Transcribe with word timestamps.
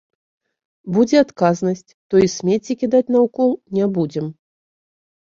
Будзе 0.95 1.17
адказнасць, 1.25 1.85
то 2.09 2.13
і 2.25 2.31
смецце 2.39 2.79
кідаць 2.83 3.05
наўкол 3.15 3.57
не 3.79 3.85
будзем. 3.99 4.25